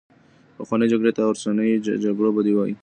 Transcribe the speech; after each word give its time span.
پخوانۍ 0.57 0.87
جګړې 0.93 1.11
تر 1.17 1.23
اوسنيو 1.29 1.83
جګړو 2.05 2.29
بدې 2.35 2.53
وې. 2.55 2.73